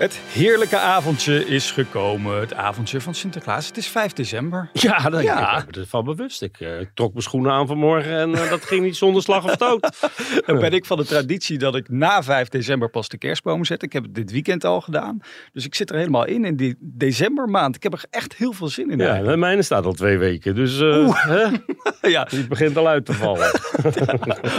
Het 0.00 0.20
heerlijke 0.32 0.78
avondje 0.78 1.46
is 1.46 1.70
gekomen. 1.70 2.40
Het 2.40 2.54
avondje 2.54 3.00
van 3.00 3.14
Sinterklaas. 3.14 3.66
Het 3.66 3.76
is 3.76 3.86
5 3.88 4.12
december. 4.12 4.70
Ja, 4.80 5.10
dat, 5.10 5.22
Ja. 5.22 5.58
ik 5.58 5.70
ben 5.70 5.80
ervan 5.82 6.04
bewust. 6.04 6.42
Ik 6.42 6.60
eh, 6.60 6.68
trok 6.94 7.10
mijn 7.12 7.22
schoenen 7.22 7.52
aan 7.52 7.66
vanmorgen 7.66 8.12
en 8.18 8.34
eh, 8.34 8.50
dat 8.50 8.64
ging 8.64 8.84
niet 8.84 8.96
zonder 8.96 9.22
slag 9.22 9.44
of 9.44 9.50
stoot. 9.52 9.90
Dan 10.46 10.58
ben 10.58 10.72
ik 10.72 10.84
van 10.84 10.96
de 10.96 11.04
traditie 11.04 11.58
dat 11.58 11.74
ik 11.76 11.88
na 11.88 12.22
5 12.22 12.48
december 12.48 12.90
pas 12.90 13.08
de 13.08 13.18
kerstbomen 13.18 13.66
zet. 13.66 13.82
Ik 13.82 13.92
heb 13.92 14.02
het 14.02 14.14
dit 14.14 14.30
weekend 14.30 14.64
al 14.64 14.80
gedaan. 14.80 15.20
Dus 15.52 15.64
ik 15.64 15.74
zit 15.74 15.90
er 15.90 15.96
helemaal 15.96 16.24
in, 16.26 16.44
in 16.44 16.56
die 16.56 16.76
decembermaand. 16.80 17.76
Ik 17.76 17.82
heb 17.82 17.92
er 17.92 18.04
echt 18.10 18.34
heel 18.36 18.52
veel 18.52 18.68
zin 18.68 18.90
in. 18.90 18.98
Ja, 18.98 19.08
eigenlijk. 19.08 19.38
mijne 19.38 19.62
staat 19.62 19.84
al 19.84 19.92
twee 19.92 20.18
weken, 20.18 20.54
dus 20.54 20.80
eh, 20.80 21.14
hè, 21.14 21.46
ja. 22.10 22.24
die 22.24 22.46
begint 22.46 22.76
al 22.76 22.88
uit 22.88 23.04
te 23.04 23.12
vallen. 23.12 23.50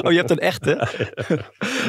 Oh, 0.01 0.11
je 0.11 0.17
hebt 0.17 0.29
een 0.31 0.39
echte? 0.39 0.75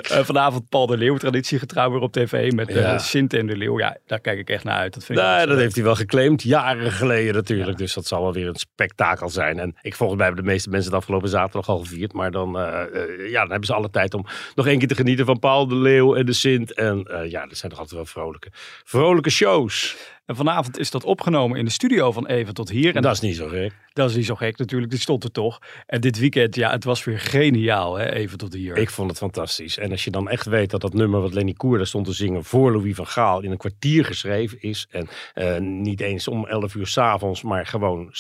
Eh, 0.02 0.24
vanavond 0.24 0.68
Paul 0.68 0.86
de 0.86 0.96
Leeuw, 0.96 1.16
traditiegetrouw 1.16 1.90
weer 1.90 2.00
op 2.00 2.12
tv 2.12 2.52
met 2.52 2.68
eh 2.68 2.76
Ja. 2.76 2.98
Sint 2.98 3.34
en 3.34 3.41
de 3.46 3.56
Leeuw. 3.56 3.78
Ja, 3.78 3.96
daar 4.06 4.20
kijk 4.20 4.38
ik 4.38 4.50
echt 4.50 4.64
naar 4.64 4.76
uit. 4.76 4.94
Dat 4.94 5.04
vind 5.04 5.18
ik 5.18 5.24
Nee, 5.24 5.46
dat 5.46 5.58
heeft 5.58 5.74
hij 5.74 5.84
wel 5.84 5.94
geclaimd, 5.94 6.42
jaren 6.42 6.92
geleden 6.92 7.34
natuurlijk. 7.34 7.78
Dus 7.78 7.94
dat 7.94 8.06
zal 8.06 8.22
wel 8.22 8.32
weer 8.32 8.48
een 8.48 8.54
spektakel 8.54 9.28
zijn. 9.28 9.58
En 9.58 9.76
ik 9.82 9.94
volgens 9.94 10.18
mij 10.18 10.26
hebben 10.26 10.44
de 10.44 10.50
meeste 10.50 10.70
mensen 10.70 10.90
het 10.90 11.00
afgelopen 11.00 11.28
zaterdag 11.28 11.68
al 11.68 11.78
gevierd. 11.78 12.12
Maar 12.12 12.30
dan, 12.30 12.58
eh, 12.58 12.82
eh, 12.82 13.30
ja, 13.30 13.40
dan 13.40 13.50
hebben 13.50 13.66
ze 13.66 13.74
alle 13.74 13.90
tijd 13.90 14.14
om 14.14 14.26
nog 14.54 14.66
één 14.66 14.78
keer 14.78 14.88
te 14.88 14.94
genieten 14.94 15.26
van 15.26 15.38
Paul 15.38 15.66
de 15.66 15.74
Leeuw 15.74 16.14
en 16.14 16.26
de 16.26 16.32
Sint. 16.32 16.74
En 16.74 17.04
eh, 17.04 17.30
ja, 17.30 17.46
dat 17.46 17.56
zijn 17.56 17.70
toch 17.70 17.80
altijd 17.80 17.96
wel 17.96 18.06
vrolijke, 18.06 18.48
vrolijke 18.84 19.30
shows. 19.30 19.96
En 20.26 20.36
vanavond 20.36 20.78
is 20.78 20.90
dat 20.90 21.04
opgenomen 21.04 21.58
in 21.58 21.64
de 21.64 21.70
studio 21.70 22.12
van 22.12 22.26
Even 22.26 22.54
tot 22.54 22.70
hier. 22.70 22.96
En 22.96 23.02
dat 23.02 23.12
is 23.12 23.20
niet 23.20 23.36
zo 23.36 23.48
gek. 23.48 23.72
Dat 23.92 24.10
is 24.10 24.16
niet 24.16 24.26
zo 24.26 24.34
gek 24.34 24.58
natuurlijk, 24.58 24.90
die 24.90 25.00
stond 25.00 25.24
er 25.24 25.30
toch. 25.30 25.58
En 25.86 26.00
dit 26.00 26.18
weekend, 26.18 26.54
ja, 26.54 26.70
het 26.70 26.84
was 26.84 27.04
weer 27.04 27.20
geniaal, 27.20 27.98
hè, 27.98 28.12
even 28.12 28.38
tot 28.38 28.54
hier. 28.54 28.76
Ik 28.76 28.90
vond 28.90 29.10
het 29.10 29.18
fantastisch. 29.18 29.78
En 29.78 29.90
als 29.90 30.04
je 30.04 30.10
dan 30.10 30.28
echt 30.28 30.46
weet 30.46 30.70
dat 30.70 30.80
dat 30.80 30.92
nummer 30.94 31.20
wat 31.20 31.34
Lenny 31.34 31.52
Koer 31.52 31.76
daar 31.76 31.86
stond 31.86 32.06
te 32.06 32.12
zingen 32.12 32.44
voor 32.44 32.72
Louis 32.72 32.94
van 32.94 33.06
Gaal 33.06 33.40
in 33.40 33.50
een 33.50 33.56
kwartier 33.56 34.04
geschreven 34.04 34.60
is. 34.60 34.86
En 34.90 35.08
eh, 35.34 35.58
niet 35.58 36.00
eens 36.00 36.28
om 36.28 36.46
11 36.46 36.74
uur 36.74 36.86
s'avonds, 36.86 37.42
maar 37.42 37.66
gewoon 37.66 38.12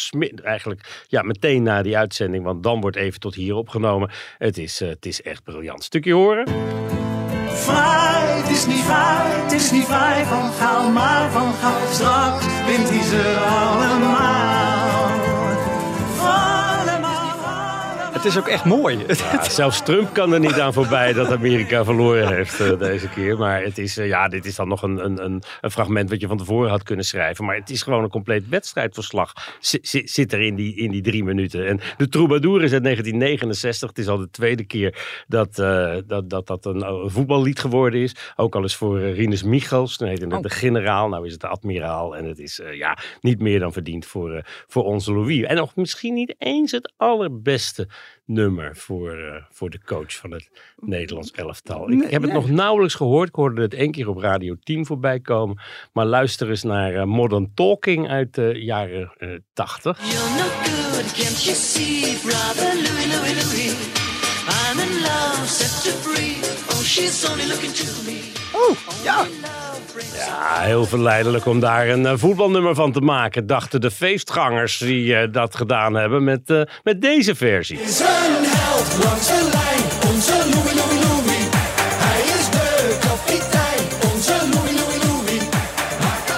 eigenlijk 0.42 1.04
ja, 1.08 1.22
meteen 1.22 1.62
na 1.62 1.82
die 1.82 1.96
uitzending. 1.96 2.44
Want 2.44 2.62
dan 2.62 2.80
wordt 2.80 2.96
even 2.96 3.20
tot 3.20 3.34
hier 3.34 3.54
opgenomen. 3.54 4.10
Het 4.38 4.58
is, 4.58 4.80
eh, 4.80 4.88
het 4.88 5.06
is 5.06 5.22
echt 5.22 5.44
briljant. 5.44 5.84
Stukje 5.84 6.12
horen? 6.12 7.01
Fraai, 7.54 8.42
het 8.42 8.50
is 8.50 8.66
niet 8.66 8.84
fraai, 8.84 9.42
het 9.42 9.52
is 9.52 9.70
niet 9.70 9.84
fraai 9.84 10.24
van 10.24 10.50
Gaal, 10.58 10.90
maar 10.90 11.30
van 11.30 11.52
Gaal. 11.60 11.72
Straks 11.92 12.44
wint 12.66 12.88
hij 12.88 13.02
ze. 13.02 13.36
Allemaal, 13.78 14.71
Het 18.22 18.30
is 18.30 18.38
ook 18.38 18.48
echt 18.48 18.64
mooi. 18.64 18.98
Ja, 19.08 19.50
zelfs 19.50 19.82
Trump 19.82 20.12
kan 20.12 20.32
er 20.32 20.40
niet 20.40 20.60
aan 20.60 20.72
voorbij 20.72 21.12
dat 21.12 21.30
Amerika 21.30 21.84
verloren 21.84 22.28
heeft 22.28 22.60
eh, 22.60 22.78
deze 22.78 23.08
keer. 23.08 23.38
Maar 23.38 23.62
het 23.62 23.78
is, 23.78 23.96
eh, 23.96 24.06
ja, 24.06 24.28
dit 24.28 24.44
is 24.44 24.54
dan 24.54 24.68
nog 24.68 24.82
een, 24.82 25.04
een, 25.04 25.42
een, 25.60 25.70
fragment 25.70 26.10
wat 26.10 26.20
je 26.20 26.26
van 26.26 26.36
tevoren 26.36 26.70
had 26.70 26.82
kunnen 26.82 27.04
schrijven. 27.04 27.44
Maar 27.44 27.56
het 27.56 27.70
is 27.70 27.82
gewoon 27.82 28.02
een 28.02 28.10
compleet 28.10 28.48
wedstrijdverslag. 28.48 29.32
Zi- 29.60 29.78
zi- 29.82 30.06
zit 30.06 30.32
er 30.32 30.40
in 30.40 30.54
die, 30.54 30.74
in 30.74 30.90
die 30.90 31.02
drie 31.02 31.24
minuten. 31.24 31.66
En 31.66 31.80
de 31.96 32.08
Troubadour 32.08 32.62
is 32.62 32.72
uit 32.72 32.82
1969. 32.82 33.88
Het 33.88 33.98
is 33.98 34.08
al 34.08 34.18
de 34.18 34.30
tweede 34.30 34.64
keer 34.64 35.24
dat 35.26 35.58
eh, 35.58 35.96
dat, 36.06 36.30
dat, 36.30 36.46
dat 36.46 36.64
een, 36.64 37.10
voetballied 37.10 37.60
geworden 37.60 38.00
is. 38.00 38.14
Ook 38.36 38.54
al 38.54 38.62
eens 38.62 38.76
voor 38.76 39.00
Rinus 39.00 39.42
Michels. 39.42 39.96
Toen 39.96 40.08
heette 40.08 40.26
het 40.26 40.42
de 40.42 40.50
generaal. 40.50 41.08
Nou 41.08 41.26
is 41.26 41.32
het 41.32 41.40
de 41.40 41.48
admiraal. 41.48 42.16
En 42.16 42.24
het 42.24 42.38
is 42.38 42.60
ja, 42.72 42.98
niet 43.20 43.40
meer 43.40 43.58
dan 43.58 43.72
verdiend 43.72 44.06
voor, 44.06 44.42
voor 44.66 44.84
onze 44.84 45.12
Louis. 45.12 45.42
En 45.42 45.56
nog 45.56 45.76
misschien 45.76 46.14
niet 46.14 46.34
eens 46.38 46.72
het 46.72 46.92
allerbeste 46.96 47.88
nummer 48.32 48.76
voor, 48.76 49.10
eh, 49.18 49.42
voor 49.50 49.70
de 49.70 49.80
coach 49.84 50.16
van 50.16 50.30
het 50.30 50.50
Nederlands 50.76 51.30
elftal. 51.30 51.90
Ik 51.90 51.96
Nee, 51.96 52.08
heb 52.08 52.22
het 52.22 52.32
nee. 52.32 52.40
nog 52.40 52.50
nauwelijks 52.50 52.94
gehoord. 52.94 53.28
Ik 53.28 53.34
hoorde 53.34 53.62
het 53.62 53.74
één 53.74 53.90
keer 53.90 54.08
op 54.08 54.16
Radio 54.18 54.56
10 54.62 54.86
voorbij 54.86 55.20
komen. 55.20 55.60
Maar 55.92 56.06
luister 56.06 56.48
eens 56.50 56.62
naar 56.62 56.94
eh, 56.94 57.04
Modern 57.04 57.52
Talking 57.54 58.08
uit 58.08 58.34
de 58.34 58.52
jaren 58.62 59.12
eh 59.18 59.28
80. 59.52 59.98
You're 59.98 60.16
no 60.36 60.48
good, 60.64 61.12
can't 61.12 61.44
you 61.44 61.56
see, 61.56 62.16
brother 62.22 62.72
Louie, 62.74 63.06
Louie, 63.06 63.34
Louie? 63.34 63.70
I'm 64.70 64.78
in 64.78 65.00
love, 65.00 65.46
set 65.46 65.84
you 65.84 65.94
free. 65.96 66.36
Oh, 66.70 66.82
she's 66.82 67.30
only 67.30 67.46
looking 67.46 67.72
to 67.72 67.84
me. 68.04 68.32
Oh, 68.54 68.76
ja. 69.04 69.26
Ja, 70.00 70.60
heel 70.60 70.86
verleidelijk 70.86 71.46
om 71.46 71.60
daar 71.60 71.88
een 71.88 72.06
eh, 72.06 72.12
voetbalnummer 72.16 72.74
van 72.74 72.92
te 72.92 73.00
maken, 73.00 73.46
dachten 73.46 73.80
de 73.80 73.90
feestgangers 73.90 74.78
die 74.78 75.16
eh, 75.16 75.32
dat 75.32 75.56
gedaan 75.56 75.94
hebben 75.94 76.24
met, 76.24 76.50
eh, 76.50 76.62
met 76.82 77.00
deze 77.00 77.34
versie. 77.34 77.78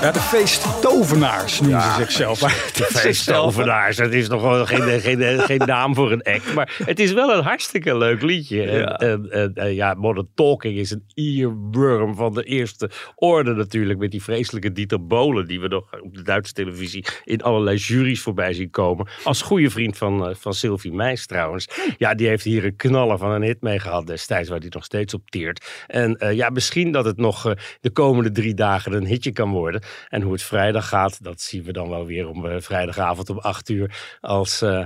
Ja, 0.05 0.11
de 0.13 0.21
feesttovenaars 0.21 1.61
noemen 1.61 1.83
ze 1.83 1.91
zichzelf. 1.99 2.39
Zichzelf- 2.49 2.91
Feestovenaars, 3.01 3.97
dat 3.97 4.13
is 4.13 4.29
nog 4.29 4.43
wel 4.43 4.67
geen, 4.67 5.01
geen, 5.01 5.39
geen 5.41 5.63
naam 5.67 5.95
voor 5.95 6.13
een 6.13 6.23
act. 6.23 6.55
Maar 6.55 6.77
het 6.85 7.01
is 7.01 7.13
wel 7.13 7.35
een 7.37 7.43
hartstikke 7.43 7.97
leuk 7.99 8.23
liedje. 8.23 8.63
En, 8.63 8.79
Ja. 8.79 8.97
en, 8.97 9.31
en, 9.31 9.55
en 9.55 9.75
ja, 9.75 9.95
Modern 9.95 10.29
Talking 10.35 10.77
is 10.79 10.91
een 10.91 11.05
earworm 11.15 12.15
van 12.15 12.35
de 12.35 12.43
eerste 12.43 12.91
orde 13.15 13.55
natuurlijk. 13.55 13.99
Met 13.99 14.11
die 14.11 14.23
vreselijke 14.23 14.73
Dieter 14.73 15.07
Bolen 15.07 15.47
die 15.47 15.61
we 15.61 15.69
nog 15.69 16.01
op 16.03 16.15
de 16.15 16.23
Duitse 16.23 16.53
televisie 16.53 17.05
in 17.25 17.43
allerlei 17.43 17.77
juries 17.77 18.21
voorbij 18.21 18.53
zien 18.53 18.71
komen. 18.71 19.09
Als 19.23 19.43
goede 19.43 19.71
vriend 19.71 19.97
van, 19.97 20.29
eh, 20.29 20.35
van 20.35 20.55
Sylvie 20.55 20.93
Meis 20.93 21.27
trouwens. 21.27 21.69
Ja, 21.99 22.15
die 22.15 22.29
heeft 22.29 22.45
hier 22.45 22.65
een 22.65 22.77
knaller 22.77 23.19
van 23.19 23.31
een 23.31 23.43
hit 23.43 23.61
mee 23.63 23.79
gehad 23.79 24.07
destijds 24.07 24.49
waar 24.49 24.59
hij 24.59 24.69
nog 24.71 24.85
steeds 24.85 25.15
op 25.15 25.31
teert. 25.31 25.85
En 25.87 26.17
eh, 26.17 26.33
ja, 26.33 26.51
misschien 26.51 26.93
dat 26.93 27.05
het 27.05 27.17
nog 27.17 27.47
eh, 27.47 27.53
de 27.81 27.91
komende 27.91 28.31
drie 28.33 28.55
dagen 28.55 28.93
een 28.93 29.07
hitje 29.07 29.33
kan 29.33 29.51
worden. 29.51 29.83
En 30.09 30.23
hoe 30.23 30.33
het 30.33 30.43
vrijdag 30.43 30.89
gaat, 30.89 31.23
dat 31.23 31.41
zien 31.41 31.63
we 31.63 31.73
dan 31.73 31.89
wel 31.89 32.07
weer 32.07 32.29
om 32.29 32.47
eh, 32.47 32.61
vrijdagavond 32.61 33.31
om 33.31 33.39
acht 33.39 33.69
uur. 33.69 34.17
Als, 34.21 34.63
eh, 34.63 34.85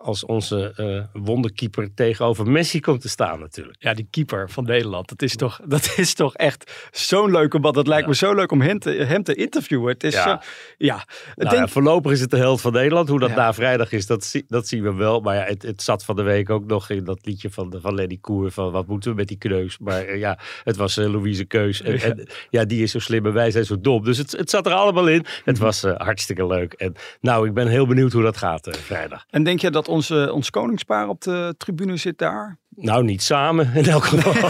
als 0.00 0.24
onze 0.24 0.72
eh 0.76 1.22
wonderkeeper 1.22 1.94
tegenover 1.94 2.50
Messi 2.50 2.80
komt 2.80 3.00
te 3.00 3.08
staan 3.08 3.40
natuurlijk. 3.40 3.76
Ja, 3.78 3.94
die 3.94 4.06
keeper 4.10 4.50
van 4.50 4.64
Nederland. 4.64 5.08
Dat 5.08 5.22
is 5.22 5.36
toch, 5.36 5.60
dat 5.66 5.92
is 5.96 6.14
toch 6.14 6.34
echt 6.34 6.88
zo'n 6.90 7.30
leuke 7.30 7.58
man. 7.58 7.72
Dat 7.72 7.86
lijkt 7.86 8.06
me 8.08 8.14
zo 8.14 8.34
leuk 8.34 8.52
om 8.52 8.60
hem 8.60 8.78
te, 8.78 8.90
hem 8.90 9.22
te 9.22 9.34
interviewen. 9.34 9.92
Het 9.92 10.04
is 10.04 10.14
Ja. 10.14 10.22
zo, 10.22 10.48
ja. 10.78 10.94
Nou 10.94 11.50
Denk- 11.50 11.52
ja, 11.52 11.68
voorlopig 11.68 12.12
is 12.12 12.20
het 12.20 12.30
de 12.30 12.36
held 12.36 12.60
van 12.60 12.72
Nederland. 12.72 13.08
Hoe 13.08 13.18
dat 13.18 13.34
na 13.34 13.52
vrijdag 13.54 13.92
is, 13.92 14.06
dat, 14.06 14.24
zie- 14.24 14.44
dat 14.48 14.68
zien 14.68 14.82
we 14.82 14.94
wel. 14.94 15.20
Maar 15.20 15.34
ja, 15.34 15.42
het, 15.44 15.62
het 15.62 15.82
zat 15.82 16.04
van 16.04 16.16
de 16.16 16.22
week 16.22 16.50
ook 16.50 16.64
nog 16.66 16.90
in 16.90 17.04
dat 17.04 17.18
liedje 17.26 17.50
van, 17.50 17.70
de- 17.70 17.80
van 17.80 17.94
Lenny 17.94 18.18
Koer. 18.20 18.50
Van 18.50 18.70
wat 18.72 18.86
moeten 18.86 19.10
we 19.10 19.16
met 19.16 19.28
die 19.28 19.38
keus? 19.38 19.78
Maar 19.78 20.02
eh, 20.04 20.18
ja, 20.18 20.38
het 20.64 20.76
was 20.76 20.96
eh, 20.96 21.10
Louise 21.12 21.44
Keus. 21.44 21.82
En, 21.82 22.00
en 22.00 22.26
ja, 22.50 22.64
die 22.64 22.82
is 22.82 22.90
zo 22.90 22.98
slim 22.98 23.26
en 23.26 23.32
wij 23.32 23.50
zijn 23.50 23.64
zo 23.64 23.80
dom. 23.80 24.04
Dus 24.04 24.18
het, 24.18 24.32
het 24.32 24.50
zat 24.50 24.66
er 24.66 24.72
allemaal 24.72 25.08
in. 25.08 25.24
Het 25.44 25.58
was 25.58 25.82
eh, 25.84 25.94
hartstikke 25.96 26.46
leuk. 26.46 26.72
En 26.72 26.94
nou, 27.20 27.46
ik 27.46 27.54
ben 27.54 27.66
heel 27.66 27.86
benieuwd 27.86 28.12
hoe 28.12 28.22
dat 28.22 28.36
gaat 28.36 28.68
vrijdag. 28.82 29.24
En 29.30 29.42
denk 29.42 29.60
je 29.60 29.70
dat 29.70 29.87
onze, 29.88 30.32
ons 30.32 30.50
koningspaar 30.50 31.08
op 31.08 31.20
de 31.20 31.54
tribune 31.58 31.96
zit 31.96 32.18
daar? 32.18 32.58
Nou, 32.80 33.04
niet 33.04 33.22
samen 33.22 33.74
in 33.74 33.84
elk 33.86 34.04
geval. 34.04 34.32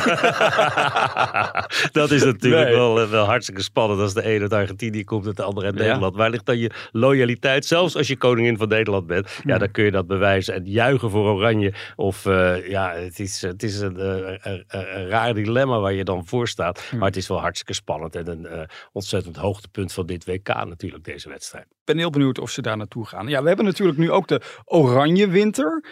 dat 2.01 2.11
is 2.11 2.25
natuurlijk 2.25 2.65
Nee. 2.69 2.75
wel, 2.75 3.01
eh, 3.01 3.11
wel 3.11 3.25
hartstikke 3.25 3.63
spannend 3.63 4.01
als 4.01 4.15
de 4.15 4.23
ene 4.25 4.41
uit 4.41 4.53
Argentinië 4.53 5.05
komt 5.05 5.27
en 5.27 5.33
de 5.35 5.43
andere 5.43 5.67
uit 5.67 5.75
Ja. 5.79 5.83
Nederland. 5.85 6.17
Waar 6.17 6.31
ligt 6.31 6.47
dan 6.47 6.59
je 6.59 6.71
loyaliteit? 6.93 7.67
Zelfs 7.67 7.97
als 7.97 8.07
je 8.09 8.17
koningin 8.17 8.57
van 8.57 8.69
Nederland 8.69 9.07
bent, 9.07 9.41
ja, 9.45 9.59
dan 9.59 9.71
kun 9.71 9.85
je 9.85 9.91
dat 9.91 10.07
bewijzen. 10.07 10.55
En 10.55 10.65
juichen 10.65 11.11
voor 11.11 11.35
Oranje. 11.35 11.73
Of 11.97 12.27
eh, 12.27 12.69
ja, 12.69 12.93
het 12.95 13.19
is, 13.19 13.43
het 13.43 13.63
is 13.63 13.81
een, 13.81 13.97
eh, 13.97 14.07
een, 14.53 14.65
een- 14.69 14.97
een 15.01 15.09
raar 15.09 15.35
dilemma 15.35 15.79
waar 15.81 15.93
je 15.93 16.05
dan 16.05 16.27
voor 16.27 16.49
staat. 16.49 16.83
Maar 16.97 17.07
het 17.09 17.17
is 17.17 17.29
wel 17.29 17.41
hartstikke 17.41 17.73
spannend 17.75 18.17
en 18.17 18.29
een 18.29 18.69
ontzettend 18.93 19.37
hoogtepunt 19.37 19.93
van 19.93 20.07
dit 20.07 20.25
WK 20.25 20.49
natuurlijk, 20.49 21.05
deze 21.05 21.29
wedstrijd. 21.29 21.65
Ik 21.65 21.85
ben 21.85 21.99
heel 21.99 22.11
benieuwd 22.11 22.39
of 22.39 22.51
ze 22.51 22.63
daar 22.63 22.77
naartoe 22.77 23.07
gaan. 23.07 23.29
Ja, 23.29 23.41
we 23.43 23.47
hebben 23.49 23.65
natuurlijk 23.67 23.99
nu 23.99 24.11
ook 24.11 24.29
de 24.29 24.41
oranje 24.65 25.29
winter. 25.29 25.85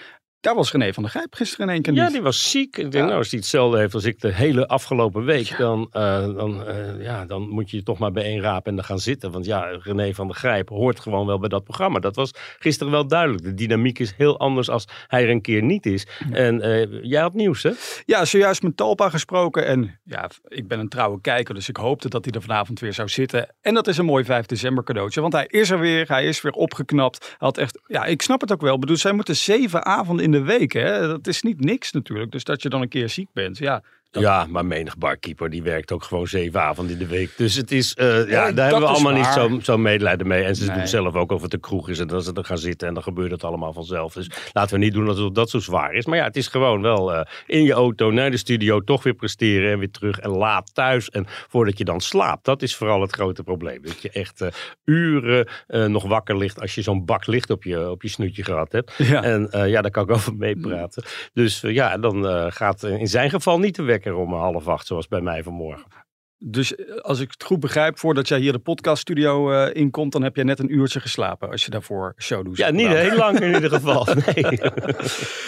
Daar 0.46 0.54
was 0.54 0.72
René 0.72 0.92
van 0.92 1.02
der 1.02 1.12
Grijp 1.12 1.34
gisteren 1.34 1.66
in 1.66 1.72
één 1.72 1.82
keer 1.82 1.92
Ja, 1.94 2.02
niet. 2.04 2.12
die 2.12 2.22
was 2.22 2.50
ziek. 2.50 2.76
Ik 2.76 2.82
denk, 2.82 2.94
Ja. 2.94 3.04
nou, 3.04 3.16
als 3.18 3.30
hij 3.30 3.38
hetzelfde 3.38 3.78
heeft 3.78 3.94
als 3.94 4.04
ik 4.04 4.20
de 4.20 4.32
hele 4.32 4.66
afgelopen 4.68 5.24
week, 5.24 5.54
dan, 5.58 5.88
eh, 5.92 6.34
dan, 6.34 6.66
eh, 6.66 7.02
ja, 7.02 7.24
dan 7.24 7.48
moet 7.48 7.70
je 7.70 7.76
je 7.76 7.82
toch 7.82 7.98
maar 7.98 8.12
bijeenrapen 8.12 8.70
en 8.70 8.76
dan 8.76 8.84
gaan 8.84 8.98
zitten. 8.98 9.30
Want 9.30 9.44
ja, 9.44 9.78
René 9.82 10.14
van 10.14 10.26
der 10.26 10.36
Grijp 10.36 10.68
hoort 10.68 11.00
gewoon 11.00 11.26
wel 11.26 11.38
bij 11.38 11.48
dat 11.48 11.64
programma. 11.64 11.98
Dat 11.98 12.16
was 12.16 12.30
gisteren 12.58 12.92
wel 12.92 13.06
duidelijk. 13.06 13.42
De 13.42 13.54
dynamiek 13.54 13.98
is 13.98 14.14
heel 14.16 14.38
anders 14.38 14.70
als 14.70 14.84
hij 15.06 15.22
er 15.22 15.30
een 15.30 15.40
keer 15.40 15.62
niet 15.62 15.86
is. 15.86 16.06
En 16.32 16.60
eh, 16.60 17.02
jij 17.02 17.20
had 17.20 17.34
nieuws, 17.34 17.62
hè? 17.62 17.70
Ja, 18.04 18.24
zojuist 18.24 18.62
met 18.62 18.76
Talpa 18.76 19.08
gesproken. 19.10 19.66
En 19.66 19.98
ja, 20.04 20.30
ik 20.48 20.68
ben 20.68 20.78
een 20.78 20.88
trouwe 20.88 21.20
kijker, 21.20 21.54
dus 21.54 21.68
ik 21.68 21.76
hoopte 21.76 22.08
dat 22.08 22.24
hij 22.24 22.34
er 22.34 22.42
vanavond 22.42 22.80
weer 22.80 22.92
zou 22.92 23.08
zitten. 23.08 23.54
En 23.60 23.74
dat 23.74 23.86
is 23.86 23.98
een 23.98 24.04
mooi 24.04 24.24
5 24.24 24.46
december 24.46 24.84
cadeautje. 24.84 25.20
Want 25.20 25.32
hij 25.32 25.46
is 25.48 25.70
er 25.70 25.78
weer, 25.78 26.08
hij 26.08 26.26
is 26.26 26.40
weer 26.42 26.52
opgeknapt. 26.52 27.24
Hij 27.26 27.34
had 27.38 27.58
echt, 27.58 27.80
ja, 27.86 28.04
ik 28.04 28.22
snap 28.22 28.40
het 28.40 28.52
ook 28.52 28.60
wel. 28.60 28.74
Ik 28.74 28.80
bedoel, 28.80 28.96
zij 28.96 29.12
moeten 29.12 29.36
zeven 29.36 29.84
avonden 29.84 30.24
in 30.24 30.30
de 30.30 30.35
week, 30.42 30.72
hè. 30.72 31.06
Dat 31.06 31.26
is 31.26 31.42
niet 31.42 31.60
niks 31.60 31.92
natuurlijk. 31.92 32.32
Dus 32.32 32.44
dat 32.44 32.62
je 32.62 32.68
dan 32.68 32.82
een 32.82 32.88
keer 32.88 33.08
ziek 33.08 33.28
bent, 33.32 33.58
ja. 33.58 33.82
Dat- 34.10 34.22
Ja, 34.24 34.46
maar 34.48 34.66
menig 34.66 34.98
barkeeper 34.98 35.50
die 35.50 35.62
werkt 35.62 35.92
ook 35.92 36.02
gewoon 36.04 36.26
zeven 36.26 36.60
avonden 36.62 36.92
in 36.92 36.98
de 36.98 37.06
week. 37.06 37.30
Dus 37.36 37.54
het 37.54 37.70
is, 37.72 37.94
eh, 37.94 38.06
ja, 38.06 38.12
Ja, 38.46 38.52
daar 38.52 38.64
hebben 38.70 38.88
we 38.88 38.94
allemaal 38.94 39.12
niet 39.12 39.34
waar. 39.34 39.62
zo, 39.62 39.78
medelijden 39.78 40.26
mee. 40.26 40.42
En 40.42 40.56
ze 40.56 40.66
Nee. 40.66 40.76
doen 40.76 40.86
zelf 40.86 41.14
ook 41.14 41.32
of 41.32 41.42
het 41.42 41.52
een 41.52 41.60
kroeg 41.60 41.88
is 41.88 41.98
en 41.98 42.06
dat 42.06 42.24
ze 42.24 42.32
er 42.32 42.44
gaan 42.44 42.58
zitten 42.58 42.88
en 42.88 42.94
dan 42.94 43.02
gebeurt 43.02 43.30
het 43.30 43.44
allemaal 43.44 43.72
vanzelf. 43.72 44.12
Dus 44.12 44.30
laten 44.52 44.78
we 44.78 44.84
niet 44.84 44.92
doen 44.92 45.08
alsof 45.08 45.30
dat 45.30 45.50
zo 45.50 45.58
zwaar 45.58 45.92
is. 45.94 46.06
Maar 46.06 46.18
ja, 46.18 46.24
het 46.24 46.36
is 46.36 46.46
gewoon 46.48 46.82
wel 46.82 47.12
eh, 47.14 47.20
in 47.46 47.62
je 47.62 47.72
auto 47.72 48.10
naar 48.10 48.30
de 48.30 48.36
studio 48.36 48.80
toch 48.80 49.02
weer 49.02 49.14
presteren 49.14 49.72
en 49.72 49.78
weer 49.78 49.90
terug 49.90 50.18
en 50.18 50.30
laat 50.30 50.74
thuis. 50.74 51.10
En 51.10 51.24
voordat 51.48 51.78
je 51.78 51.84
dan 51.84 52.00
slaapt, 52.00 52.44
dat 52.44 52.62
is 52.62 52.76
vooral 52.76 53.00
het 53.00 53.12
grote 53.12 53.42
probleem. 53.42 53.82
Dat 53.82 54.02
je 54.02 54.10
echt 54.10 54.40
eh, 54.40 54.48
uren 54.84 55.46
nog 55.66 56.02
wakker 56.04 56.36
ligt 56.36 56.60
als 56.60 56.74
je 56.74 56.82
zo'n 56.82 57.04
bak 57.04 57.26
licht 57.26 57.50
op 57.50 57.64
je, 57.64 57.90
op 57.90 58.02
je 58.02 58.08
snoetje 58.08 58.44
gehad 58.44 58.72
hebt. 58.72 58.92
Ja. 58.96 59.22
En 59.22 59.48
ja, 59.52 59.82
daar 59.82 59.90
kan 59.90 60.02
ik 60.04 60.10
over 60.10 60.34
meepraten. 60.34 61.04
Dus 61.32 61.60
ja, 61.60 61.98
dan 61.98 62.24
gaat 62.52 62.82
in 62.82 63.06
zijn 63.08 63.30
geval 63.30 63.58
niet 63.58 63.74
de 63.76 63.82
wekker 64.06 64.24
om 64.24 64.32
half 64.32 64.68
acht, 64.68 64.86
zoals 64.86 65.08
bij 65.08 65.20
mij 65.20 65.42
vanmorgen. 65.42 66.05
Dus 66.38 66.74
eh, 66.74 66.96
als 66.96 67.20
ik 67.20 67.30
het 67.30 67.42
goed 67.42 67.60
begrijp, 67.60 67.98
voordat 67.98 68.28
jij 68.28 68.38
hier 68.38 68.52
de 68.52 68.58
podcaststudio 68.58 69.52
eh 69.52 69.74
inkomt, 69.74 70.12
dan 70.12 70.22
heb 70.22 70.36
jij 70.36 70.44
net 70.44 70.58
een 70.58 70.74
uurtje 70.74 71.00
geslapen 71.00 71.50
als 71.50 71.64
je 71.64 71.70
daarvoor 71.70 72.14
showdoes 72.18 72.58
Ja, 72.58 72.64
hebt 72.64 72.76
niet 72.76 72.88
heel 72.88 73.16
lang 73.16 73.40
in 73.40 73.54
ieder 73.54 73.70
geval. 73.70 74.06
Nee. 74.26 74.58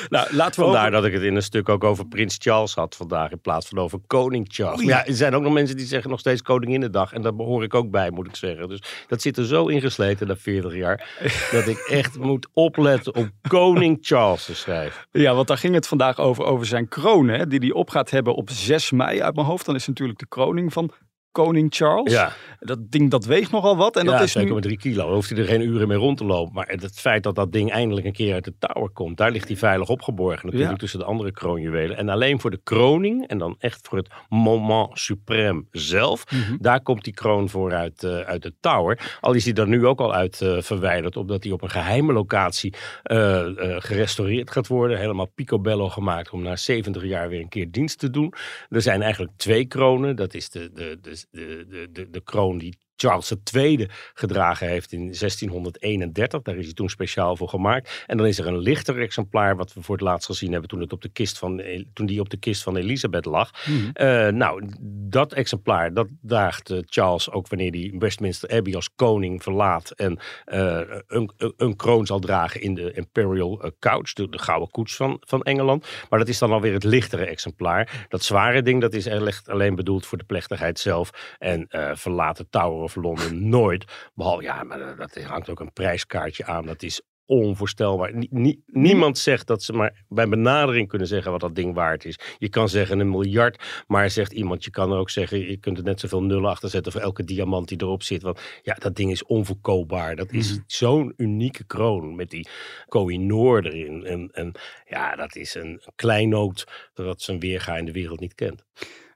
Nou, 0.08 0.34
laten 0.34 0.60
we 0.60 0.66
Vandaar 0.66 0.90
dat 0.90 1.04
ik 1.04 1.12
het 1.12 1.22
in 1.22 1.36
een 1.36 1.42
stuk 1.42 1.68
ook 1.68 1.84
over 1.84 2.06
Prins 2.06 2.36
Charles 2.38 2.74
had 2.74 2.96
vandaag 2.96 3.30
in 3.30 3.40
plaats 3.40 3.68
van 3.68 3.78
over 3.78 3.98
Koning 4.06 4.46
Charles. 4.50 4.84
Maar 4.84 4.94
ja, 4.94 5.06
er 5.06 5.14
zijn 5.14 5.34
ook 5.34 5.42
nog 5.42 5.52
mensen 5.52 5.76
die 5.76 5.86
zeggen 5.86 6.10
nog 6.10 6.20
steeds 6.20 6.42
Koninginnedag. 6.42 7.12
En 7.12 7.22
daar 7.22 7.34
behoor 7.34 7.62
ik 7.62 7.74
ook 7.74 7.90
bij, 7.90 8.10
moet 8.10 8.26
ik 8.26 8.36
zeggen. 8.36 8.68
Dus 8.68 8.82
dat 9.06 9.22
zit 9.22 9.36
er 9.36 9.46
zo 9.46 9.66
ingesleten 9.66 10.26
na 10.26 10.36
40 10.36 10.74
jaar. 10.74 11.18
dat 11.52 11.66
ik 11.66 11.78
echt 11.78 12.18
moet 12.18 12.48
opletten 12.52 13.14
om 13.14 13.30
Koning 13.48 13.98
Charles 14.00 14.44
te 14.44 14.54
schrijven. 14.54 15.06
Ja, 15.10 15.34
want 15.34 15.48
daar 15.48 15.58
ging 15.58 15.74
het 15.74 15.86
vandaag 15.86 16.18
over, 16.18 16.44
over 16.44 16.66
zijn 16.66 16.88
kroon, 16.88 17.28
hè, 17.28 17.46
die 17.46 17.58
hij 17.58 17.72
op 17.72 17.90
gaat 17.90 18.10
hebben 18.10 18.34
op 18.34 18.50
6 18.50 18.90
mei 18.90 19.22
uit 19.22 19.34
mijn 19.34 19.46
hoofd. 19.46 19.66
Dan 19.66 19.74
is 19.74 19.86
natuurlijk 19.86 20.18
de 20.18 20.28
kroning 20.28 20.72
van 20.72 20.87
koning 21.32 21.74
Charles. 21.74 22.12
Ja, 22.12 22.32
Dat 22.58 22.90
ding 22.90 23.10
dat 23.10 23.24
weegt 23.24 23.50
nogal 23.50 23.76
wat. 23.76 23.96
En 23.96 24.04
ja 24.04 24.10
dat 24.10 24.20
is 24.22 24.34
nu... 24.34 24.50
2,3 24.68 24.72
kilo. 24.74 25.04
Dan 25.04 25.14
hoeft 25.14 25.30
hij 25.30 25.38
er 25.38 25.44
geen 25.44 25.60
uren 25.60 25.88
mee 25.88 25.96
rond 25.96 26.16
te 26.18 26.24
lopen. 26.24 26.54
Maar 26.54 26.66
het 26.68 27.00
feit 27.00 27.22
dat 27.22 27.34
dat 27.34 27.52
ding 27.52 27.70
eindelijk 27.70 28.06
een 28.06 28.12
keer 28.12 28.34
uit 28.34 28.44
de 28.44 28.54
tower 28.58 28.90
komt. 28.90 29.16
Daar 29.16 29.30
ligt 29.30 29.48
hij 29.48 29.56
veilig 29.56 29.88
opgeborgen. 29.88 30.44
Natuurlijk 30.46 30.70
Ja. 30.72 30.76
tussen 30.76 30.98
de 30.98 31.04
andere 31.04 31.32
kroonjuwelen. 31.32 31.96
En 31.96 32.08
alleen 32.08 32.40
voor 32.40 32.50
de 32.50 32.60
kroning. 32.62 33.26
En 33.26 33.38
dan 33.38 33.56
echt 33.58 33.88
voor 33.88 33.98
het 33.98 34.08
moment 34.28 34.66
suprême 35.12 35.68
zelf. 35.70 36.24
Mhm. 36.30 36.56
Daar 36.58 36.80
komt 36.82 37.04
die 37.04 37.14
kroon 37.14 37.48
voor 37.48 37.74
uit, 37.74 38.02
eh, 38.04 38.18
uit 38.20 38.42
de 38.42 38.52
tower. 38.60 39.16
Al 39.20 39.32
is 39.32 39.44
hij 39.44 39.54
er 39.54 39.68
nu 39.68 39.86
ook 39.86 40.00
al 40.00 40.14
uit 40.14 40.40
eh, 40.40 40.60
verwijderd. 40.60 41.16
Omdat 41.16 41.42
hij 41.44 41.52
op 41.52 41.62
een 41.62 41.70
geheime 41.70 42.12
locatie 42.12 42.74
eh, 43.02 43.46
gerestaureerd 43.78 44.50
gaat 44.50 44.66
worden. 44.66 44.98
Helemaal 44.98 45.30
picobello 45.34 45.88
gemaakt 45.88 46.30
om 46.30 46.42
na 46.42 46.56
70 46.56 47.04
jaar 47.04 47.28
weer 47.28 47.40
een 47.40 47.48
keer 47.48 47.70
dienst 47.70 47.98
te 47.98 48.10
doen. 48.10 48.32
Er 48.68 48.82
zijn 48.82 49.02
eigenlijk 49.02 49.32
twee 49.36 49.66
kronen. 49.66 50.16
Dat 50.16 50.34
is 50.34 50.50
de, 50.50 50.70
de, 50.74 50.98
de, 51.02 51.17
de, 51.30 51.64
de, 51.68 51.90
de, 51.92 52.10
de 52.10 52.20
kroon 52.20 52.58
die 52.58 52.78
Charles 53.00 53.32
II 53.54 53.88
gedragen 54.14 54.68
heeft 54.68 54.92
in 54.92 55.00
1631. 55.00 56.42
Daar 56.42 56.56
is 56.56 56.64
hij 56.64 56.74
toen 56.74 56.88
speciaal 56.88 57.36
voor 57.36 57.48
gemaakt. 57.48 58.04
En 58.06 58.16
dan 58.16 58.26
is 58.26 58.38
er 58.38 58.46
een 58.46 58.58
lichter 58.58 59.00
exemplaar 59.00 59.56
wat 59.56 59.72
we 59.74 59.82
voor 59.82 59.94
het 59.94 60.04
laatst 60.04 60.26
gezien 60.26 60.50
hebben 60.52 60.68
toen, 60.68 60.80
het 60.80 60.92
op 60.92 61.02
de 61.02 61.08
kist 61.08 61.38
van, 61.38 61.62
toen 61.92 62.06
die 62.06 62.20
op 62.20 62.30
de 62.30 62.36
kist 62.36 62.62
van 62.62 62.76
Elisabeth 62.76 63.24
lag. 63.24 63.66
Mhm. 63.66 63.90
Eh, 63.92 64.28
nou, 64.28 64.68
dat 65.08 65.32
exemplaar, 65.32 65.94
dat 65.94 66.06
draagt 66.20 66.70
eh, 66.70 66.78
Charles 66.86 67.30
ook 67.30 67.48
wanneer 67.48 67.70
hij 67.70 67.94
Westminster 67.98 68.50
Abbey 68.50 68.74
als 68.74 68.90
koning 68.94 69.42
verlaat 69.42 69.90
en 69.90 70.18
eh, 70.44 70.80
een, 71.06 71.30
een, 71.56 71.76
kroon 71.76 72.06
zal 72.06 72.18
dragen 72.18 72.60
in 72.60 72.74
de 72.74 72.92
Imperial 72.92 73.72
Couch, 73.78 74.12
de, 74.12 74.28
de 74.28 74.38
gouden 74.38 74.70
koets 74.70 74.96
van, 74.96 75.16
van 75.20 75.42
Engeland. 75.42 75.86
Maar 76.08 76.18
dat 76.18 76.28
is 76.28 76.38
dan 76.38 76.52
alweer 76.52 76.72
het 76.72 76.84
lichtere 76.84 77.24
exemplaar. 77.24 78.06
Dat 78.08 78.22
zware 78.22 78.62
ding, 78.62 78.80
dat 78.80 78.94
is 78.94 79.06
echt 79.06 79.48
alleen 79.48 79.74
bedoeld 79.74 80.06
voor 80.06 80.18
de 80.18 80.24
plechtigheid 80.24 80.78
zelf 80.78 81.36
en 81.38 81.66
verlaat 81.94 82.36
de 82.36 82.46
Tower 82.50 82.87
of 82.96 83.02
London 83.04 83.48
nooit. 83.48 83.84
Behalve, 84.14 84.42
ja, 84.42 84.62
maar 84.62 84.96
dat 84.96 85.22
hangt 85.24 85.48
ook 85.50 85.60
een 85.60 85.72
prijskaartje 85.72 86.44
aan. 86.44 86.66
Dat 86.66 86.82
is 86.82 87.02
onvoorstelbaar. 87.26 88.14
Nie- 88.14 88.28
nie- 88.30 88.62
niemand 88.66 89.18
zegt 89.18 89.46
dat 89.46 89.62
ze 89.62 89.72
maar 89.72 90.04
bij 90.08 90.28
benadering 90.28 90.88
kunnen 90.88 91.06
zeggen 91.08 91.30
wat 91.30 91.40
dat 91.40 91.54
ding 91.54 91.74
waard 91.74 92.04
is. 92.04 92.18
Je 92.38 92.48
kan 92.48 92.68
zeggen 92.68 92.98
een 93.00 93.10
miljard, 93.10 93.84
maar 93.86 94.10
zegt 94.10 94.32
iemand, 94.32 94.64
je 94.64 94.70
kan 94.70 94.92
ook 94.92 95.10
zeggen, 95.10 95.38
je 95.38 95.56
kunt 95.56 95.78
er 95.78 95.84
net 95.84 96.00
zoveel 96.00 96.22
nullen 96.22 96.50
achter 96.50 96.68
zetten 96.68 96.92
voor 96.92 97.00
elke 97.00 97.24
diamant 97.24 97.68
die 97.68 97.82
erop 97.82 98.02
zit. 98.02 98.22
Want 98.22 98.40
ja, 98.62 98.74
dat 98.74 98.96
ding 98.96 99.10
is 99.10 99.24
onverkoopbaar. 99.24 100.16
Dat 100.16 100.32
is 100.32 100.60
zo'n 100.66 101.12
unieke 101.16 101.64
kroon 101.66 102.14
met 102.16 102.30
die 102.30 102.48
Koh-i-Noor 102.86 103.62
erin. 103.62 104.04
En, 104.04 104.30
en 104.32 104.52
ja, 104.84 105.16
dat 105.16 105.36
is 105.36 105.54
een 105.54 105.80
kleinoot 105.94 106.90
dat 106.94 107.22
zijn 107.22 107.38
weerga 107.40 107.76
in 107.76 107.84
de 107.84 107.92
wereld 107.92 108.20
niet 108.20 108.34
kent. 108.34 108.64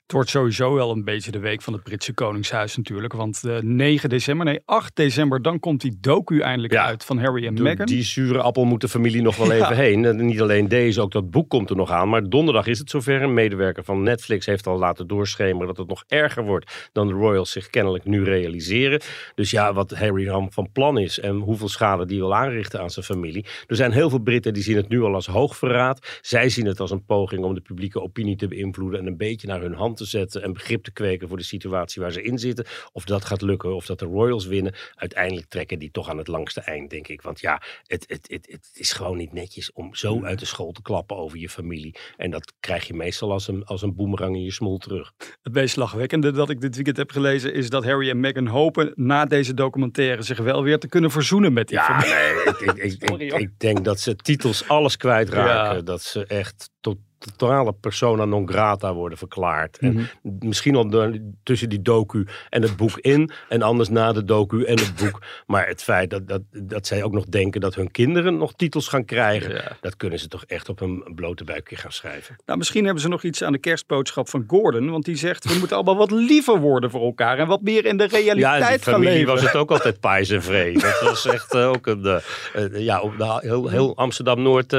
Het 0.03 0.13
wordt 0.21 0.31
sowieso 0.31 0.75
wel 0.75 0.91
een 0.91 1.05
beetje 1.05 1.31
de 1.31 1.39
week 1.39 1.63
van 1.63 1.73
het 1.73 1.83
Britse 1.83 2.15
Koningshuis 2.15 2.77
natuurlijk. 2.77 3.13
Want 3.13 3.45
eh 3.45 3.59
9 3.59 4.09
december, 4.09 4.47
nee 4.47 4.61
8 4.65 4.97
december, 4.97 5.43
dan 5.43 5.59
komt 5.61 5.81
die 5.81 5.97
docu 6.01 6.41
eindelijk 6.41 6.73
Ja. 6.73 6.85
uit 6.85 7.05
van 7.05 7.19
Harry 7.19 7.47
en 7.47 7.63
Meghan. 7.63 7.87
die 7.87 8.03
zure 8.03 8.41
appel 8.43 8.65
moet 8.65 8.81
de 8.81 8.89
familie 8.89 9.23
nog 9.23 9.37
wel 9.37 9.47
Ja. 9.53 9.65
even 9.65 9.77
heen. 9.77 10.05
En 10.05 10.27
niet 10.27 10.41
alleen 10.41 10.69
deze, 10.69 11.01
ook 11.01 11.13
dat 11.13 11.31
boek 11.31 11.49
komt 11.49 11.71
er 11.71 11.77
nog 11.77 11.91
aan. 11.91 12.09
Maar 12.09 12.29
donderdag 12.29 12.67
is 12.67 12.79
het 12.79 12.91
zover. 12.91 13.23
Een 13.23 13.35
medewerker 13.35 13.85
van 13.85 14.03
Netflix 14.03 14.47
heeft 14.47 14.67
al 14.67 14.79
laten 14.79 15.07
doorschemeren 15.07 15.67
dat 15.67 15.77
het 15.77 15.89
nog 15.89 16.05
erger 16.09 16.45
wordt 16.45 16.89
dan 16.93 17.07
de 17.07 17.13
Royals 17.13 17.51
zich 17.51 17.71
kennelijk 17.71 18.05
nu 18.05 18.25
realiseren. 18.25 19.01
Dus 19.35 19.51
ja, 19.51 19.73
wat 19.73 19.91
Harry 19.91 20.25
dan 20.25 20.53
van 20.53 20.69
plan 20.73 20.99
is 20.99 21.19
en 21.21 21.37
hoeveel 21.37 21.69
schade 21.69 22.07
die 22.07 22.19
wil 22.19 22.35
aanrichten 22.35 22.81
aan 22.81 22.91
zijn 22.91 23.05
familie. 23.05 23.47
Er 23.67 23.77
zijn 23.77 23.93
heel 23.93 24.11
veel 24.11 24.19
Britten 24.23 24.53
die 24.55 24.63
zien 24.63 24.77
het 24.77 24.89
nu 24.89 25.03
al 25.03 25.15
als 25.15 25.27
hoogverraad. 25.27 26.19
Zij 26.21 26.49
zien 26.49 26.67
het 26.67 26.81
als 26.81 26.91
een 26.91 27.05
poging 27.05 27.45
om 27.45 27.55
de 27.55 27.61
publieke 27.61 28.03
opinie 28.03 28.37
te 28.37 28.49
beïnvloeden 28.49 29.01
en 29.01 29.07
een 29.07 29.17
beetje 29.17 29.47
naar 29.47 29.61
hun 29.61 29.75
hand 29.75 29.92
te 29.95 30.05
zetten 30.05 30.43
en 30.43 30.53
begrip 30.53 30.85
te 30.85 30.93
kweken 30.93 31.29
voor 31.29 31.37
de 31.37 31.43
situatie 31.43 32.03
waar 32.03 32.13
ze 32.13 32.23
in 32.23 32.39
zitten. 32.39 32.67
Of 32.93 33.05
dat 33.05 33.25
gaat 33.25 33.43
lukken, 33.43 33.75
of 33.75 33.87
dat 33.87 33.99
de 33.99 34.05
Royals 34.05 34.47
winnen. 34.47 34.75
Uiteindelijk 34.95 35.47
trekken 35.49 35.79
die 35.79 35.91
toch 35.91 36.09
aan 36.09 36.19
het 36.19 36.29
langste 36.29 36.61
eind, 36.61 36.91
denk 36.91 37.09
ik. 37.09 37.23
Want 37.23 37.41
ja, 37.41 37.63
het, 37.87 38.05
het, 38.09 38.27
het, 38.31 38.47
het 38.51 38.71
is 38.73 38.93
gewoon 38.93 39.17
niet 39.17 39.33
netjes 39.33 39.73
om 39.73 39.95
zo 39.95 40.25
uit 40.25 40.39
de 40.39 40.47
school 40.47 40.73
te 40.73 40.83
klappen 40.83 41.17
over 41.17 41.39
je 41.39 41.49
familie. 41.49 41.95
En 42.17 42.31
dat 42.31 42.53
krijg 42.61 42.87
je 42.87 42.95
meestal 42.95 43.33
als 43.33 43.49
een, 43.49 43.65
als 43.65 43.83
een 43.83 43.95
boemerang 43.95 44.35
in 44.37 44.43
je 44.43 44.53
smoel 44.53 44.79
terug. 44.79 45.13
Het 45.43 45.53
meest 45.53 45.77
lachwekkende 45.77 46.31
dat 46.31 46.51
ik 46.51 46.61
dit 46.61 46.75
weekend 46.75 46.97
heb 46.97 47.11
gelezen 47.11 47.55
is 47.55 47.71
dat 47.71 47.85
Harry 47.85 48.11
en 48.11 48.21
Meghan 48.21 48.47
hopen 48.47 48.93
na 48.95 49.25
deze 49.25 49.55
documentaire 49.55 50.23
zich 50.23 50.39
wel 50.39 50.63
weer 50.63 50.79
te 50.79 50.89
kunnen 50.89 51.11
verzoenen 51.11 51.53
met 51.53 51.69
die 51.69 51.77
Ja, 51.77 51.85
familie. 51.85 52.15
nee, 52.15 52.33
ik, 52.45 52.93
ik, 52.93 53.21
ik, 53.21 53.33
ik 53.49 53.59
denk 53.59 53.85
dat 53.85 54.01
ze 54.01 54.17
titels 54.17 54.69
alles 54.69 54.97
kwijtraken. 54.97 55.77
Ja. 55.77 55.83
Dat 55.83 56.03
ze 56.03 56.27
echt 56.27 56.71
tot 56.81 56.97
totale 57.37 57.73
persona 57.73 58.25
non 58.25 58.49
grata 58.49 58.95
worden 58.95 59.19
verklaard. 59.19 59.79
En 59.79 59.93
Mhm. 59.93 60.05
misschien 60.47 60.77
al 60.77 61.13
tussen 61.43 61.69
die 61.69 61.83
docu 61.83 62.27
en 62.51 62.63
het 62.63 62.77
boek 62.77 62.99
in. 62.99 63.31
En 63.49 63.63
anders 63.63 63.89
na 63.89 64.13
de 64.13 64.25
docu 64.25 64.65
en 64.65 64.79
het 64.79 64.95
boek. 64.97 65.19
Maar 65.47 65.67
het 65.67 65.83
feit 65.83 66.11
dat, 66.11 66.29
dat, 66.29 66.41
dat 66.51 66.87
zij 66.87 67.03
ook 67.03 67.13
nog 67.13 67.25
denken 67.25 67.61
dat 67.61 67.75
hun 67.75 67.91
kinderen 67.91 68.37
nog 68.37 68.53
titels 68.57 68.89
gaan 68.89 69.05
krijgen. 69.05 69.55
Ja. 69.55 69.77
Dat 69.81 69.97
kunnen 69.97 70.19
ze 70.19 70.29
toch 70.29 70.45
echt 70.45 70.69
op 70.69 70.81
een 70.81 71.13
blote 71.15 71.45
buikje 71.45 71.77
gaan 71.77 71.93
schrijven. 71.93 72.37
Nou, 72.47 72.59
misschien 72.59 72.85
hebben 72.85 73.03
ze 73.03 73.09
nog 73.09 73.23
iets 73.23 73.43
aan 73.43 73.53
de 73.53 73.59
kerstboodschap 73.59 74.29
van 74.29 74.45
Gordon. 74.47 74.91
Want 74.91 75.05
die 75.05 75.17
zegt, 75.17 75.45
we 75.53 75.59
moeten 75.59 75.77
allemaal 75.77 75.97
wat 75.97 76.11
liever 76.11 76.61
worden 76.61 76.91
voor 76.91 77.03
elkaar. 77.05 77.39
En 77.39 77.47
wat 77.47 77.63
meer 77.63 77.85
in 77.85 77.97
de 77.97 78.09
Ja, 78.11 78.19
in 78.19 78.25
die 78.25 78.33
realiteit 78.35 78.83
gaan 78.83 78.93
familie 78.93 79.13
leven. 79.15 79.33
was 79.33 79.43
het 79.43 79.57
ook 79.57 79.71
altijd 79.71 80.01
pais 80.01 80.31
en 80.31 80.43
vree. 80.43 80.73
Dat 80.79 81.01
was 81.01 81.27
echt 81.27 81.55
eh, 81.55 81.69
ook 81.69 81.87
een... 81.87 82.05
eh, 82.05 82.17
eh, 82.65 82.79
ja, 82.85 83.01
op 83.01 83.19
de, 83.19 83.39
heel, 83.41 83.69
heel 83.69 83.97
Amsterdam-Noord 83.97 84.73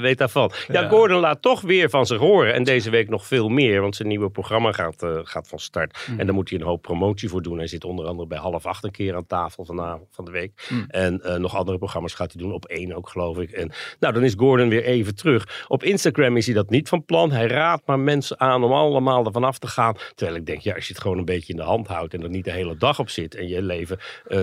weet 0.00 0.18
daarvan. 0.18 0.50
Ja, 0.68 0.80
Ja. 0.80 0.88
Gordon 0.88 1.20
laat 1.20 1.42
toch 1.42 1.60
weer 1.60 1.85
van 1.90 2.06
zich 2.06 2.18
horen. 2.18 2.54
En 2.54 2.64
deze 2.64 2.90
week 2.90 3.08
nog 3.08 3.26
veel 3.26 3.48
meer. 3.48 3.80
Want 3.80 3.96
zijn 3.96 4.08
nieuwe 4.08 4.30
programma 4.30 4.72
gaat, 4.72 5.02
eh, 5.02 5.18
gaat 5.22 5.48
van 5.48 5.58
start. 5.58 6.06
Mm. 6.06 6.18
En 6.18 6.26
daar 6.26 6.34
moet 6.34 6.50
hij 6.50 6.58
een 6.58 6.64
hoop 6.64 6.82
promotie 6.82 7.28
voor 7.28 7.42
doen. 7.42 7.58
Hij 7.58 7.66
zit 7.66 7.84
onder 7.84 8.06
andere 8.06 8.28
bij 8.28 8.38
half 8.38 8.66
acht 8.66 8.84
een 8.84 8.90
keer 8.90 9.14
aan 9.14 9.26
tafel 9.26 9.64
vanavond 9.64 10.08
van 10.10 10.24
de 10.24 10.30
week. 10.30 10.66
Mm. 10.68 10.84
En 10.88 11.22
eh, 11.22 11.36
nog 11.36 11.56
andere 11.56 11.78
programma's 11.78 12.14
gaat 12.14 12.32
hij 12.32 12.42
doen. 12.42 12.52
Op 12.52 12.64
één 12.64 12.92
ook, 12.92 13.08
geloof 13.08 13.38
ik. 13.38 13.50
En 13.50 13.72
nou, 14.00 14.14
dan 14.14 14.24
is 14.24 14.34
Gordon 14.36 14.68
weer 14.68 14.84
even 14.84 15.14
terug. 15.14 15.64
Op 15.68 15.82
Instagram 15.82 16.36
is 16.36 16.46
hij 16.46 16.54
dat 16.54 16.70
niet 16.70 16.88
van 16.88 17.04
plan. 17.04 17.32
Hij 17.32 17.46
raadt 17.46 17.86
maar 17.86 18.00
mensen 18.00 18.40
aan 18.40 18.64
om 18.64 18.72
allemaal 18.72 19.26
ervan 19.26 19.44
af 19.44 19.58
te 19.58 19.66
gaan. 19.66 19.94
Terwijl 20.14 20.38
ik 20.38 20.46
denk, 20.46 20.60
ja, 20.60 20.74
als 20.74 20.86
je 20.86 20.92
het 20.92 21.02
gewoon 21.02 21.18
een 21.18 21.24
beetje 21.24 21.52
in 21.52 21.58
de 21.58 21.64
hand 21.64 21.86
houdt 21.86 22.14
en 22.14 22.22
er 22.22 22.28
niet 22.28 22.44
de 22.44 22.52
hele 22.52 22.76
dag 22.76 22.98
op 22.98 23.08
zit 23.08 23.34
en 23.34 23.48
je 23.48 23.62
leven 23.62 23.98
eh, 24.26 24.40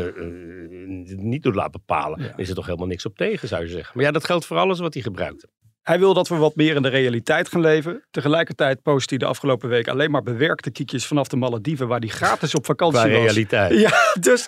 niet 1.18 1.44
door 1.44 1.54
laat 1.54 1.72
bepalen, 1.72 2.34
is 2.36 2.50
er 2.50 2.56
toch 2.56 2.66
helemaal 2.66 2.88
niks 2.88 3.06
op 3.06 3.18
tegen, 3.18 3.48
zou 3.48 3.64
je 3.64 3.70
zeggen. 3.70 3.92
Maar 3.96 4.06
ja, 4.06 4.12
dat 4.12 4.26
geldt 4.26 4.46
voor 4.46 4.58
alles 4.58 4.80
wat 4.80 4.94
hij 4.94 5.04
gebruikt. 5.04 5.48
Hij 5.84 6.00
wil 6.00 6.14
dat 6.14 6.28
we 6.28 6.36
wat 6.36 6.56
meer 6.56 6.76
in 6.76 6.82
de 6.82 6.88
realiteit 6.90 7.50
gaan 7.50 7.62
leven. 7.62 8.04
Tegelijkertijd 8.12 8.82
post 8.82 9.10
hij 9.10 9.20
de 9.20 9.26
afgelopen 9.26 9.70
week 9.70 9.88
alleen 9.88 10.12
maar 10.12 10.24
bewerkte 10.24 10.72
kiekjes 10.72 11.06
vanaf 11.06 11.28
de 11.28 11.36
Malediven, 11.38 11.88
waar 11.88 12.00
hij 12.00 12.08
gratis 12.10 12.56
op 12.56 12.66
vakantie 12.66 13.00
Qua 13.00 13.10
was. 13.10 13.20
realiteit. 13.22 13.80
Ja, 13.80 13.92
dus 14.20 14.48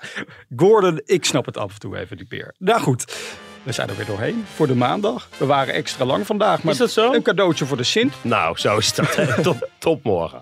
Gordon, 0.55 1.01
ik 1.05 1.25
snap 1.25 1.45
het 1.45 1.57
af 1.57 1.73
en 1.73 1.79
toe 1.79 1.97
even, 1.97 2.17
die 2.17 2.25
peer. 2.25 2.53
Nou 2.57 2.81
goed, 2.81 3.05
we 3.63 3.71
zijn 3.71 3.89
er 3.89 3.95
weer 3.95 4.05
doorheen 4.05 4.45
voor 4.53 4.67
de 4.67 4.75
maandag. 4.75 5.29
We 5.37 5.45
waren 5.45 5.73
extra 5.73 6.05
lang 6.05 6.25
vandaag, 6.25 6.63
maar 6.63 6.73
Is 6.73 6.79
dat 6.79 6.91
zo? 6.91 7.13
een 7.13 7.21
cadeautje 7.23 7.65
voor 7.65 7.77
de 7.77 7.83
Sint. 7.83 8.13
Nou, 8.21 8.57
zo 8.57 8.77
is 8.77 8.93
dat. 8.93 9.17
tot, 9.43 9.57
tot 9.77 10.03
morgen. 10.03 10.39